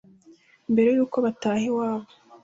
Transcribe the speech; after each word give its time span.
mbere 0.71 0.89
y’uko 0.95 1.17
bataha 1.25 1.61
iwabo 1.69 2.09